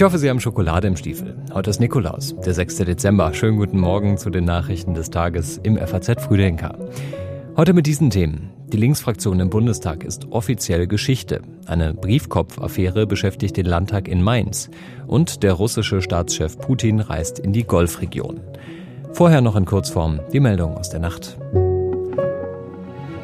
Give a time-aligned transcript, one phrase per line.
[0.00, 1.36] Ich hoffe, Sie haben Schokolade im Stiefel.
[1.52, 2.76] Heute ist Nikolaus, der 6.
[2.76, 3.34] Dezember.
[3.34, 6.78] Schönen guten Morgen zu den Nachrichten des Tages im FAZ Frühdenker.
[7.54, 8.48] Heute mit diesen Themen.
[8.72, 11.42] Die Linksfraktion im Bundestag ist offiziell Geschichte.
[11.66, 14.70] Eine Briefkopfaffäre beschäftigt den Landtag in Mainz.
[15.06, 18.40] Und der russische Staatschef Putin reist in die Golfregion.
[19.12, 21.36] Vorher noch in Kurzform die Meldung aus der Nacht.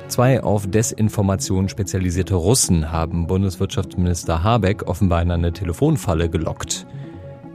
[0.08, 6.86] Zwei auf Desinformation spezialisierte Russen haben Bundeswirtschaftsminister Habeck offenbar in eine Telefonfalle gelockt.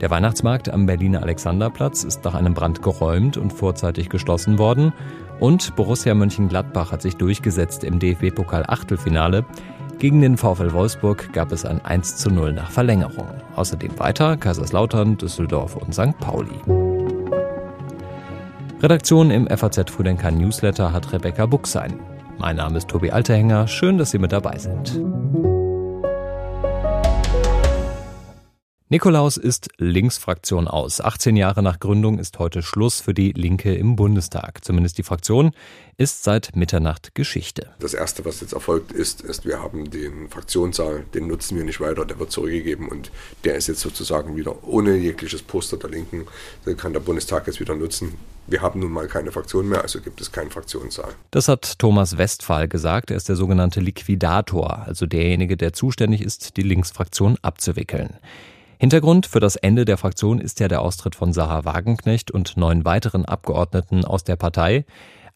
[0.02, 4.92] Der Weihnachtsmarkt am Berliner Alexanderplatz ist nach einem Brand geräumt und vorzeitig geschlossen worden.
[5.40, 9.44] Und Borussia Mönchengladbach hat sich durchgesetzt im DFB-Pokal-Achtelfinale.
[9.98, 13.28] Gegen den VfL Wolfsburg gab es ein 1 zu 0 nach Verlängerung.
[13.56, 16.18] Außerdem weiter Kaiserslautern, Düsseldorf und St.
[16.18, 16.60] Pauli.
[18.82, 22.11] Redaktion im FAZ Früdenker Newsletter hat Rebecca Buchsein.
[22.38, 23.68] Mein Name ist Tobi Alterhänger.
[23.68, 25.00] Schön, dass Sie mit dabei sind.
[28.92, 31.00] Nikolaus ist Linksfraktion aus.
[31.00, 34.62] 18 Jahre nach Gründung ist heute Schluss für die Linke im Bundestag.
[34.62, 35.52] Zumindest die Fraktion
[35.96, 37.70] ist seit Mitternacht Geschichte.
[37.78, 41.80] Das Erste, was jetzt erfolgt ist, ist, wir haben den Fraktionssaal, den nutzen wir nicht
[41.80, 43.10] weiter, der wird zurückgegeben und
[43.44, 46.26] der ist jetzt sozusagen wieder ohne jegliches Poster der Linken.
[46.66, 48.18] Den kann der Bundestag jetzt wieder nutzen.
[48.46, 51.14] Wir haben nun mal keine Fraktion mehr, also gibt es keinen Fraktionssaal.
[51.30, 53.10] Das hat Thomas Westphal gesagt.
[53.10, 58.18] Er ist der sogenannte Liquidator, also derjenige, der zuständig ist, die Linksfraktion abzuwickeln.
[58.78, 62.84] Hintergrund für das Ende der Fraktion ist ja der Austritt von Sarah Wagenknecht und neun
[62.84, 64.84] weiteren Abgeordneten aus der Partei.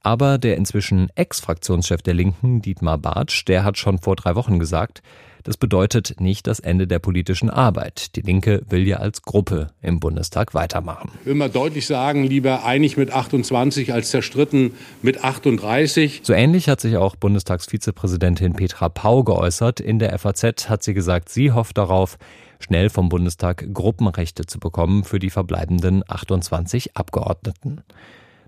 [0.02, 5.02] Aber der inzwischen Ex-Fraktionschef der Linken, Dietmar Bartsch, der hat schon vor drei Wochen gesagt,
[5.46, 8.16] das bedeutet nicht das Ende der politischen Arbeit.
[8.16, 11.12] Die Linke will ja als Gruppe im Bundestag weitermachen.
[11.20, 16.22] Ich will mal deutlich sagen, lieber einig mit 28 als zerstritten mit 38.
[16.24, 19.78] So ähnlich hat sich auch Bundestagsvizepräsidentin Petra Pau geäußert.
[19.78, 22.18] In der FAZ hat sie gesagt, sie hofft darauf,
[22.58, 27.82] schnell vom Bundestag Gruppenrechte zu bekommen für die verbleibenden 28 Abgeordneten.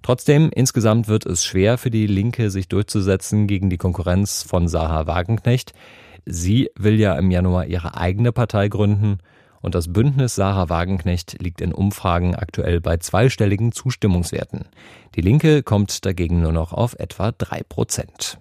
[0.02, 5.06] Trotzdem, insgesamt wird es schwer für die Linke, sich durchzusetzen gegen die Konkurrenz von Saha
[5.06, 5.72] Wagenknecht.
[6.24, 9.18] Sie will ja im Januar ihre eigene Partei gründen
[9.60, 14.66] und das Bündnis Sarah Wagenknecht liegt in Umfragen aktuell bei zweistelligen Zustimmungswerten.
[15.14, 18.38] Die Linke kommt dagegen nur noch auf etwa drei Prozent.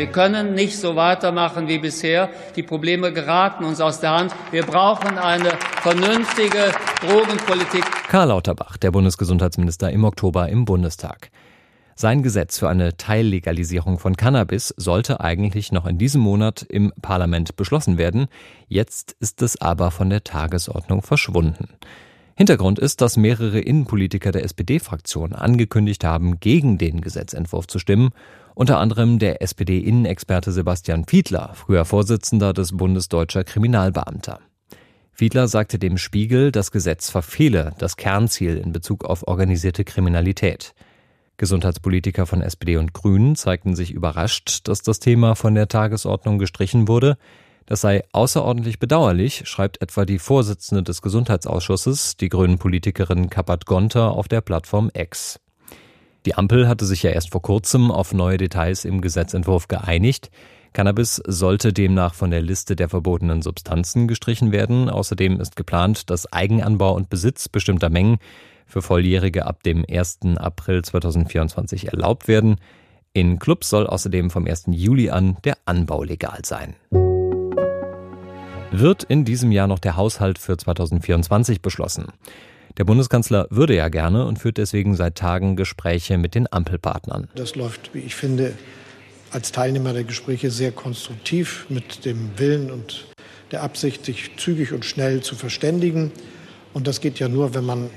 [0.00, 2.30] Wir können nicht so weitermachen wie bisher.
[2.56, 4.34] Die Probleme geraten uns aus der Hand.
[4.50, 5.50] Wir brauchen eine
[5.82, 6.72] vernünftige
[7.02, 7.84] Drogenpolitik.
[8.08, 11.30] Karl Lauterbach, der Bundesgesundheitsminister im Oktober im Bundestag.
[11.96, 17.56] Sein Gesetz für eine Teillegalisierung von Cannabis sollte eigentlich noch in diesem Monat im Parlament
[17.56, 18.28] beschlossen werden.
[18.68, 21.68] Jetzt ist es aber von der Tagesordnung verschwunden.
[22.40, 28.12] Hintergrund ist, dass mehrere Innenpolitiker der SPD-Fraktion angekündigt haben, gegen den Gesetzentwurf zu stimmen
[28.54, 34.40] unter anderem der SPD-Innenexperte Sebastian Fiedler, früher Vorsitzender des Bundesdeutscher Kriminalbeamter.
[35.12, 40.72] Fiedler sagte dem Spiegel, das Gesetz verfehle das Kernziel in Bezug auf organisierte Kriminalität.
[41.36, 46.88] Gesundheitspolitiker von SPD und Grünen zeigten sich überrascht, dass das Thema von der Tagesordnung gestrichen
[46.88, 47.18] wurde.
[47.70, 54.10] Das sei außerordentlich bedauerlich, schreibt etwa die Vorsitzende des Gesundheitsausschusses, die grünen Politikerin Kapat Gonter
[54.10, 55.38] auf der Plattform X.
[56.26, 60.32] Die Ampel hatte sich ja erst vor kurzem auf neue Details im Gesetzentwurf geeinigt.
[60.72, 64.90] Cannabis sollte demnach von der Liste der verbotenen Substanzen gestrichen werden.
[64.90, 68.18] Außerdem ist geplant, dass Eigenanbau und Besitz bestimmter Mengen
[68.66, 70.18] für Volljährige ab dem 1.
[70.38, 72.56] April 2024 erlaubt werden.
[73.12, 74.64] In Clubs soll außerdem vom 1.
[74.72, 76.74] Juli an der Anbau legal sein.
[78.72, 82.06] Wird in diesem Jahr noch der Haushalt für 2024 beschlossen?
[82.78, 87.28] Der Bundeskanzler würde ja gerne und führt deswegen seit Tagen Gespräche mit den Ampelpartnern.
[87.34, 88.52] Das läuft, wie ich finde,
[89.32, 93.06] als Teilnehmer der Gespräche sehr konstruktiv mit dem Willen und
[93.50, 96.12] der Absicht, sich zügig und schnell zu verständigen.
[96.72, 97.90] Und das geht ja nur, wenn man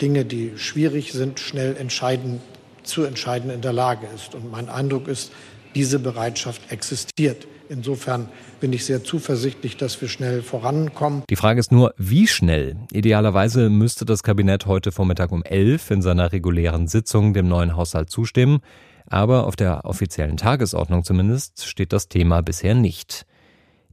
[0.00, 2.40] Dinge, die schwierig sind, schnell entscheiden,
[2.82, 4.34] zu entscheiden in der Lage ist.
[4.34, 5.32] Und mein Eindruck ist,
[5.74, 7.46] diese Bereitschaft existiert.
[7.68, 8.28] Insofern
[8.60, 11.22] bin ich sehr zuversichtlich, dass wir schnell vorankommen.
[11.30, 12.76] Die Frage ist nur, wie schnell?
[12.92, 18.10] Idealerweise müsste das Kabinett heute Vormittag um elf in seiner regulären Sitzung dem neuen Haushalt
[18.10, 18.60] zustimmen.
[19.06, 23.26] Aber auf der offiziellen Tagesordnung zumindest steht das Thema bisher nicht.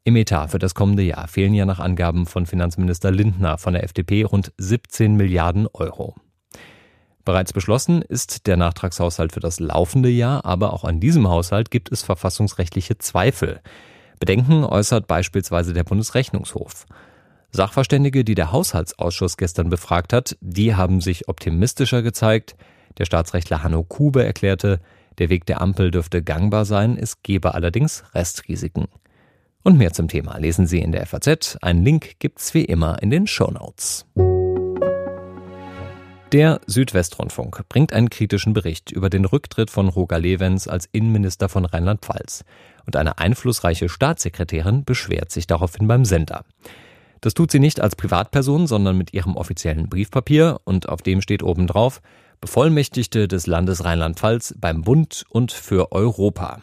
[0.03, 3.83] Im Etat für das kommende Jahr fehlen ja nach Angaben von Finanzminister Lindner von der
[3.83, 6.15] FDP rund 17 Milliarden Euro.
[7.31, 11.89] Bereits beschlossen ist der Nachtragshaushalt für das laufende Jahr, aber auch an diesem Haushalt gibt
[11.89, 13.61] es verfassungsrechtliche Zweifel.
[14.19, 16.85] Bedenken äußert beispielsweise der Bundesrechnungshof.
[17.49, 22.57] Sachverständige, die der Haushaltsausschuss gestern befragt hat, die haben sich optimistischer gezeigt.
[22.97, 24.81] Der Staatsrechtler Hanno Kube erklärte,
[25.17, 28.89] der Weg der Ampel dürfte gangbar sein, es gebe allerdings Restrisiken.
[29.63, 31.59] Und mehr zum Thema lesen Sie in der FAZ.
[31.61, 34.05] Einen Link gibt's wie immer in den Show Notes.
[36.31, 41.65] Der Südwestrundfunk bringt einen kritischen Bericht über den Rücktritt von Roger Levens als Innenminister von
[41.65, 42.45] Rheinland-Pfalz.
[42.85, 46.45] Und eine einflussreiche Staatssekretärin beschwert sich daraufhin beim Sender.
[47.19, 51.43] Das tut sie nicht als Privatperson, sondern mit ihrem offiziellen Briefpapier und auf dem steht
[51.43, 52.01] oben drauf
[52.39, 56.61] Bevollmächtigte des Landes Rheinland-Pfalz beim Bund und für Europa.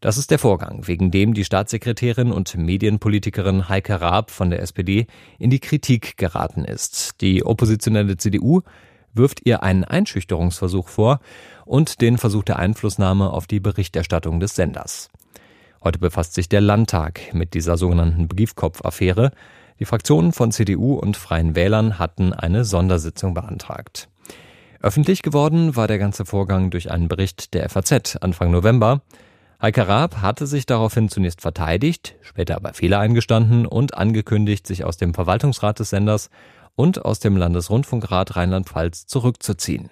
[0.00, 5.06] Das ist der Vorgang, wegen dem die Staatssekretärin und Medienpolitikerin Heike Raab von der SPD
[5.38, 7.20] in die Kritik geraten ist.
[7.20, 8.62] Die oppositionelle CDU
[9.12, 11.20] wirft ihr einen Einschüchterungsversuch vor
[11.66, 15.10] und den Versuch der Einflussnahme auf die Berichterstattung des Senders.
[15.84, 19.32] Heute befasst sich der Landtag mit dieser sogenannten Briefkopf-Affäre.
[19.80, 24.08] Die Fraktionen von CDU und Freien Wählern hatten eine Sondersitzung beantragt.
[24.80, 29.02] Öffentlich geworden war der ganze Vorgang durch einen Bericht der FAZ Anfang November.
[29.62, 34.96] Heike Raab hatte sich daraufhin zunächst verteidigt, später aber Fehler eingestanden und angekündigt, sich aus
[34.96, 36.30] dem Verwaltungsrat des Senders
[36.76, 39.90] und aus dem Landesrundfunkrat Rheinland-Pfalz zurückzuziehen.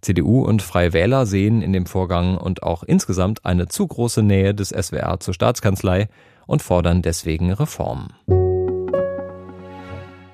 [0.00, 4.54] CDU und Freie Wähler sehen in dem Vorgang und auch insgesamt eine zu große Nähe
[4.54, 6.08] des SWR zur Staatskanzlei
[6.46, 8.12] und fordern deswegen Reformen.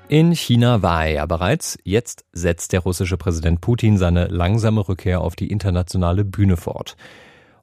[0.09, 1.79] In China war er ja bereits.
[1.83, 6.97] Jetzt setzt der russische Präsident Putin seine langsame Rückkehr auf die internationale Bühne fort.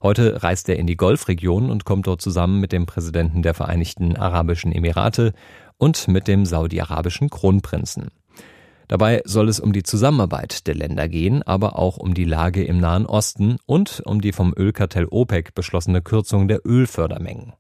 [0.05, 4.15] Heute reist er in die Golfregion und kommt dort zusammen mit dem Präsidenten der Vereinigten
[4.15, 5.33] Arabischen Emirate
[5.79, 8.09] und mit dem saudi-arabischen Kronprinzen.
[8.87, 12.77] Dabei soll es um die Zusammenarbeit der Länder gehen, aber auch um die Lage im
[12.77, 17.53] Nahen Osten und um die vom Ölkartell OPEC beschlossene Kürzung der Ölfördermengen.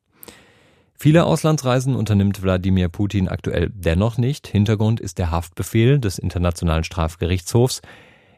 [0.93, 4.45] Viele Auslandsreisen unternimmt Wladimir Putin aktuell dennoch nicht.
[4.45, 7.81] Hintergrund ist der Haftbefehl des Internationalen Strafgerichtshofs.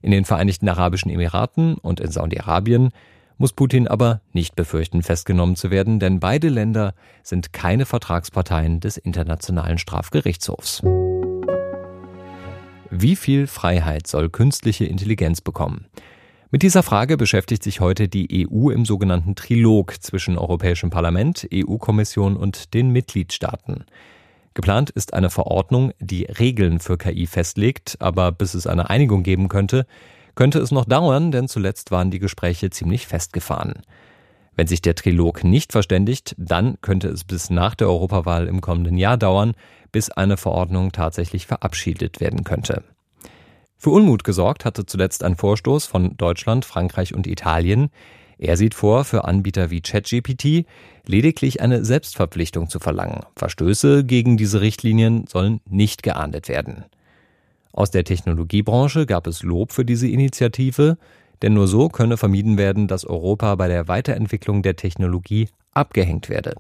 [0.02, 2.92] In den Vereinigten Arabischen Emiraten und in Saudi-Arabien
[3.38, 6.94] muss Putin aber nicht befürchten, festgenommen zu werden, denn beide Länder
[7.24, 10.84] sind keine Vertragsparteien des Internationalen Strafgerichtshofs.
[12.90, 15.86] Wie viel Freiheit soll künstliche Intelligenz bekommen?
[16.50, 22.38] Mit dieser Frage beschäftigt sich heute die EU im sogenannten Trilog zwischen Europäischem Parlament, EU-Kommission
[22.38, 23.84] und den Mitgliedstaaten.
[24.54, 29.50] Geplant ist eine Verordnung, die Regeln für KI festlegt, aber bis es eine Einigung geben
[29.50, 29.86] könnte,
[30.38, 33.82] könnte es noch dauern, denn zuletzt waren die Gespräche ziemlich festgefahren.
[34.56, 38.98] Wenn sich der Trilog nicht verständigt, dann könnte es bis nach der Europawahl im kommenden
[38.98, 39.56] Jahr dauern,
[39.92, 42.84] bis eine Verordnung tatsächlich verabschiedet werden könnte.
[43.78, 47.90] Für Unmut gesorgt hatte zuletzt ein Vorstoß von Deutschland, Frankreich und Italien.
[48.38, 50.68] Er sieht vor, für Anbieter wie ChatGPT
[51.06, 53.22] lediglich eine Selbstverpflichtung zu verlangen.
[53.36, 56.86] Verstöße gegen diese Richtlinien sollen nicht geahndet werden.
[57.78, 60.98] Aus der Technologiebranche gab es Lob für diese Initiative,
[61.44, 66.56] denn nur so könne vermieden werden, dass Europa bei der Weiterentwicklung der Technologie abgehängt werde.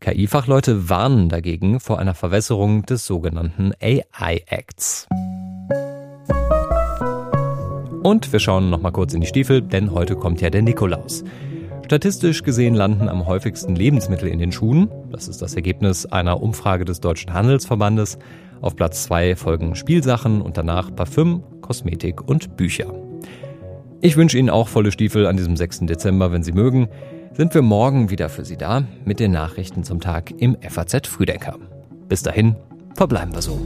[0.00, 5.06] KI-Fachleute warnen dagegen vor einer Verwässerung des sogenannten AI Acts.
[8.02, 11.22] Und wir schauen noch mal kurz in die Stiefel, denn heute kommt ja der Nikolaus.
[11.84, 14.88] Statistisch gesehen landen am häufigsten Lebensmittel in den Schuhen.
[15.10, 18.18] Das ist das Ergebnis einer Umfrage des Deutschen Handelsverbandes.
[18.60, 22.94] Auf Platz zwei folgen Spielsachen und danach Parfüm, Kosmetik und Bücher.
[24.00, 25.80] Ich wünsche Ihnen auch volle Stiefel an diesem 6.
[25.80, 26.88] Dezember, wenn Sie mögen.
[27.34, 31.56] Sind wir morgen wieder für Sie da mit den Nachrichten zum Tag im FAZ Frühdenker.
[32.08, 32.56] Bis dahin,
[32.94, 33.58] verbleiben wir so.